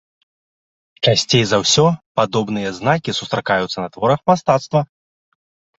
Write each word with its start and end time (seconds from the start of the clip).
Часцей 1.09 1.43
за 1.51 1.57
ўсё 1.65 1.85
падобныя 2.21 2.69
знакі 2.81 3.11
сустракаюцца 3.19 3.77
на 3.83 3.87
творах 3.95 4.19
мастацтва. 4.35 4.79